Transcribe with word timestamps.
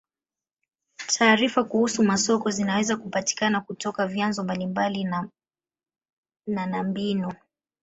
Taarifa 1.17 1.63
kuhusu 1.63 2.03
masoko 2.03 2.51
zinaweza 2.51 2.97
kupatikana 2.97 3.61
kutoka 3.61 4.07
vyanzo 4.07 4.43
mbalimbali 4.43 5.03
na 5.03 5.29
na 6.47 6.83
mbinu. 6.83 7.31